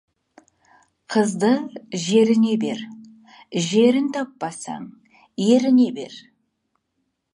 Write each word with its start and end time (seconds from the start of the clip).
Қызды 1.15 1.51
жеріне 2.05 2.55
бер, 2.65 2.81
жерін 3.67 4.09
таппасаң, 4.17 4.89
еріне 5.53 5.87
бер. 6.01 6.17